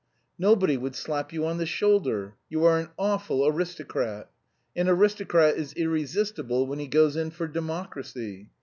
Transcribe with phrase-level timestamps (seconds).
[0.39, 2.33] Nobody would slap you on the shoulder.
[2.49, 4.31] You are an awful aristocrat.
[4.75, 8.49] An aristocrat is irresistible when he goes in for democracy!